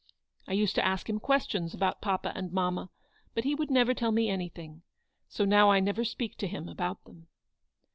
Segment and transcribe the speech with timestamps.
[0.47, 2.89] I used to ask him questions about papa and mamma,
[3.35, 4.81] but he would never tell me anything.
[5.29, 7.27] So now I never speak to him about them."